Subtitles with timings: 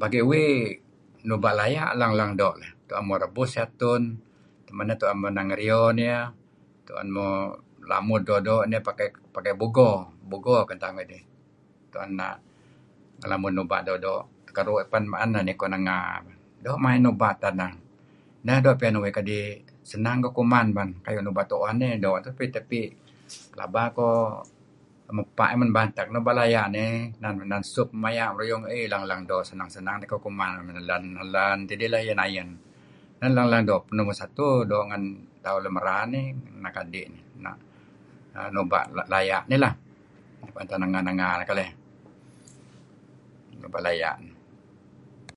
[0.00, 0.56] Bagi' uih,
[1.28, 2.56] nuba' laya' leng-leng doo'.
[2.88, 4.02] Tu'en muh rebus ieh atun.
[4.66, 6.20] Pengeh ineh tu'en muh ngerio nier.
[6.86, 7.34] Tu'en muh
[7.90, 8.82] lamud doo'-doo' nieh
[9.36, 9.92] pakai bugo.
[10.30, 11.22] Bugo ken tauh ngidih.
[11.92, 12.36] Tu'en na'
[13.20, 14.22] ngelamud nuba' doo'-doo'.
[14.46, 15.02] [Te]keru' ieh pen
[15.34, 15.98] neh niko nenga.
[16.64, 17.72] Doo' main nuba' tu'en neh...
[18.46, 19.38] neh doo' pian uih kadi
[19.90, 20.88] senang iko kuman bah.
[21.04, 22.80] Kayu' nuba' tu'eh nih doo' tapi, tapi
[23.52, 24.08] plaba ko
[25.16, 26.14] mepa' mem batek nih.
[26.14, 26.90] Nuba' laya' nih
[27.48, 30.50] inan sup maya' ruyung iih leng-leng doo' senang-senang tiko kuman.
[30.60, 32.00] En muh nelen, nel...en tidih leh...
[32.04, 32.48] ayen-ayen.
[33.18, 33.62] Neh neh leng- leng
[33.96, 35.02] numur satu doo' ngen
[35.44, 36.24] tauh lun merar nih,
[36.60, 37.06] anak adi'...
[38.54, 38.82] nuba'
[39.12, 39.58] laya' nih...
[39.58, 39.68] nuba' laya.
[40.68, 41.54] Senang senang toko
[43.80, 44.28] kuman.